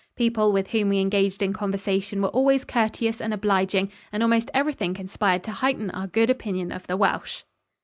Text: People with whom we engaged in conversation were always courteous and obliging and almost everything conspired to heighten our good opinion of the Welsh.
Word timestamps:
People 0.15 0.51
with 0.51 0.71
whom 0.71 0.89
we 0.89 0.97
engaged 0.99 1.43
in 1.43 1.53
conversation 1.53 2.23
were 2.23 2.29
always 2.29 2.65
courteous 2.65 3.21
and 3.21 3.35
obliging 3.35 3.91
and 4.11 4.23
almost 4.23 4.49
everything 4.51 4.95
conspired 4.95 5.43
to 5.43 5.51
heighten 5.51 5.91
our 5.91 6.07
good 6.07 6.31
opinion 6.31 6.71
of 6.71 6.87
the 6.87 6.97
Welsh. 6.97 7.43